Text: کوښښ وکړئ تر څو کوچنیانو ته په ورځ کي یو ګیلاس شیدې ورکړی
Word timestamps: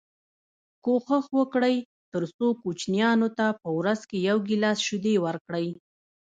کوښښ 0.85 1.25
وکړئ 1.37 1.75
تر 2.13 2.23
څو 2.35 2.47
کوچنیانو 2.61 3.27
ته 3.37 3.45
په 3.61 3.69
ورځ 3.77 3.99
کي 4.09 4.17
یو 4.29 4.37
ګیلاس 4.47 4.77
شیدې 4.87 5.15
ورکړی 5.25 5.67